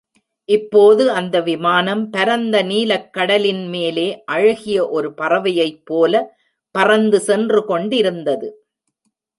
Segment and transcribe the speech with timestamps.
[0.49, 6.23] இப்போது அந்த விமானம் பரந்த நீலக் கடலின் மேலே அழகிய ஒரு பறவையைப்போல
[6.75, 8.49] பறந்து சென்றுகொண்டிருந்தது.